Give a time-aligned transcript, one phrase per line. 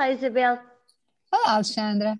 [0.00, 0.58] Olá, Isabel.
[1.30, 2.18] Olá, Alexandra.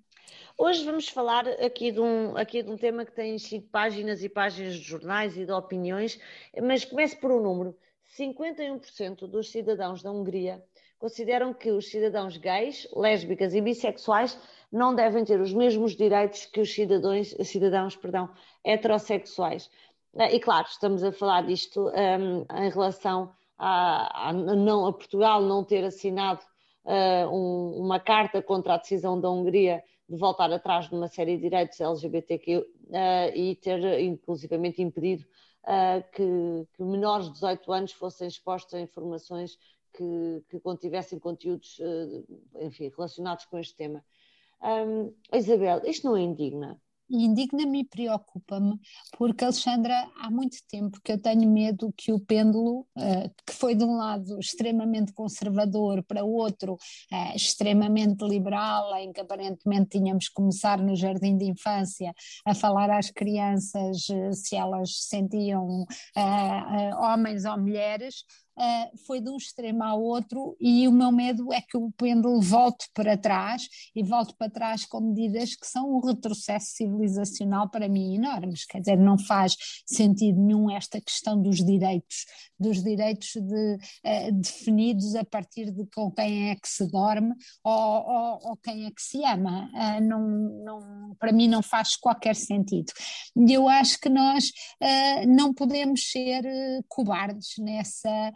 [0.55, 4.29] Hoje vamos falar aqui de, um, aqui de um tema que tem cinco páginas e
[4.29, 6.19] páginas de jornais e de opiniões,
[6.61, 7.75] mas começo por um número.
[8.15, 10.63] 51% dos cidadãos da Hungria
[10.99, 14.37] consideram que os cidadãos gays, lésbicas e bissexuais
[14.71, 18.29] não devem ter os mesmos direitos que os cidadãos, cidadãos perdão,
[18.63, 19.71] heterossexuais.
[20.31, 25.63] E claro, estamos a falar disto um, em relação a, a, não, a Portugal não
[25.63, 26.45] ter assinado
[26.85, 31.43] uh, um, uma carta contra a decisão da Hungria de voltar atrás numa série de
[31.43, 32.65] direitos LGBTQ uh,
[33.35, 35.25] e ter inclusivamente impedido
[35.63, 39.57] uh, que, que, menores de 18 anos fossem expostos a informações
[39.93, 41.77] que, que contivessem conteúdos
[42.61, 44.03] enfim, relacionados com este tema.
[44.63, 46.79] Um, Isabel, isto não é indigna?
[47.11, 48.79] Indigna-me e preocupa-me,
[49.17, 53.75] porque, Alexandra, há muito tempo que eu tenho medo que o pêndulo, uh, que foi
[53.75, 60.27] de um lado extremamente conservador para o outro uh, extremamente liberal, em que aparentemente tínhamos
[60.27, 62.13] que começar no jardim de infância
[62.45, 65.85] a falar às crianças uh, se elas se sentiam
[66.97, 68.23] homens ou mulheres,
[68.57, 72.41] uh, foi de um extremo ao outro e o meu medo é que o pêndulo
[72.41, 77.87] volte para trás e volte para trás com medidas que são um retrocesso civilizacional para
[77.87, 82.25] mim enormes, quer dizer, não faz sentido nenhum esta questão dos direitos,
[82.59, 87.73] dos direitos de, uh, definidos a partir de com quem é que se dorme ou,
[87.73, 90.27] ou, ou quem é que se ama, uh, não,
[90.63, 92.91] não, para mim não faz qualquer sentido.
[93.35, 94.51] E eu acho que nós
[95.27, 96.43] não podemos ser
[96.87, 98.33] cobardes nessa,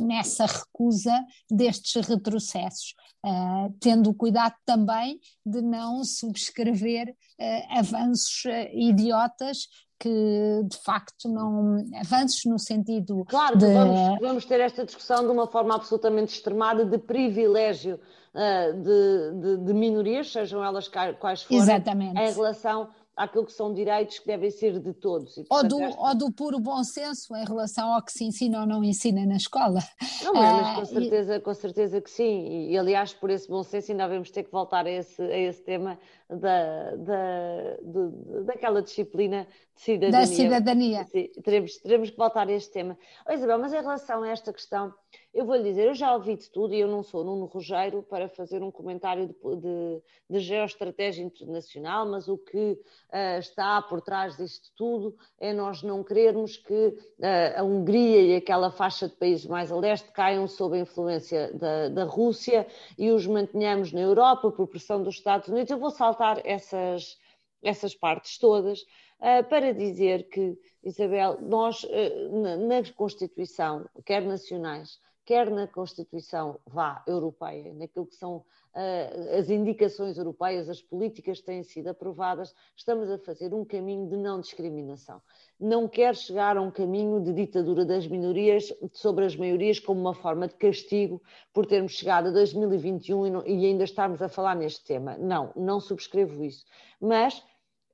[0.00, 1.12] nessa recusa
[1.50, 2.94] destes retrocessos,
[3.24, 12.44] uh, tendo cuidado também de não subscrever uh, avanços idiotas que de facto não avanços
[12.44, 13.66] no sentido claro de...
[13.72, 17.98] vamos, vamos ter esta discussão de uma forma absolutamente extremada de privilégio
[18.34, 22.20] uh, de, de, de, minorias, sejam elas quais forem, Exatamente.
[22.20, 25.36] em relação àquilo que são direitos que devem ser de todos.
[25.38, 26.00] E, portanto, ou, do, esta...
[26.00, 29.36] ou do puro bom senso em relação ao que se ensina ou não ensina na
[29.36, 29.80] escola.
[30.22, 31.40] Não, mas com, ah, certeza, e...
[31.40, 34.52] com certeza que sim, e, e, aliás por esse bom senso ainda vamos ter que
[34.52, 40.20] voltar a esse, a esse tema da, da, de, daquela disciplina de cidadania.
[40.20, 41.04] Da cidadania.
[41.04, 42.98] Sim, teremos, teremos que voltar a este tema.
[43.28, 44.92] Oh, Isabel, mas em relação a esta questão
[45.36, 48.02] eu vou lhe dizer, eu já ouvi de tudo e eu não sou Nuno Rogério
[48.02, 54.00] para fazer um comentário de, de, de geoestratégia internacional, mas o que uh, está por
[54.00, 59.14] trás disto tudo é nós não querermos que uh, a Hungria e aquela faixa de
[59.14, 62.66] países mais a leste caiam sob a influência da, da Rússia
[62.96, 65.70] e os mantenhamos na Europa por pressão dos Estados Unidos.
[65.70, 67.18] Eu vou saltar essas,
[67.62, 68.80] essas partes todas
[69.20, 71.84] uh, para dizer que, Isabel, nós
[72.30, 79.50] na, na Constituição, quer nacionais, quer na Constituição vá europeia, naquilo que são uh, as
[79.50, 84.40] indicações europeias, as políticas que têm sido aprovadas, estamos a fazer um caminho de não
[84.40, 85.20] discriminação.
[85.58, 90.14] Não quer chegar a um caminho de ditadura das minorias sobre as maiorias como uma
[90.14, 91.20] forma de castigo
[91.52, 95.18] por termos chegado a 2021 e, não, e ainda estarmos a falar neste tema.
[95.18, 96.64] Não, não subscrevo isso.
[97.00, 97.42] Mas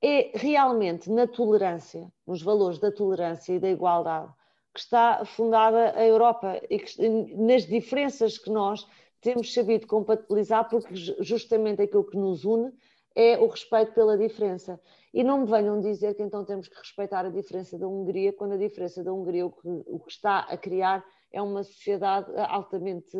[0.03, 4.31] é realmente na tolerância, nos valores da tolerância e da igualdade,
[4.73, 8.87] que está fundada a Europa e que, nas diferenças que nós
[9.21, 12.73] temos sabido compatibilizar, porque justamente aquilo que nos une
[13.15, 14.79] é o respeito pela diferença.
[15.13, 18.53] E não me venham dizer que então temos que respeitar a diferença da Hungria, quando
[18.53, 23.17] a diferença da Hungria o que, o que está a criar é uma sociedade altamente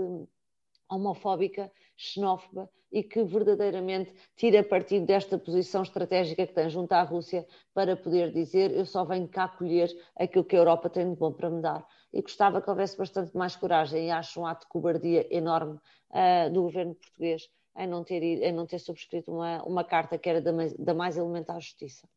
[0.90, 7.46] homofóbica, xenófoba e que verdadeiramente tira partido desta posição estratégica que tem junto à Rússia
[7.74, 11.31] para poder dizer eu só venho cá colher aquilo que a Europa tem de bom
[11.34, 11.86] para me dar.
[12.14, 15.80] E gostava que houvesse bastante mais coragem e acho um ato de cobardia enorme
[16.12, 20.30] uh, do governo português em não ter, em não ter subscrito uma, uma carta que
[20.30, 22.07] era da mais, da mais elementar justiça.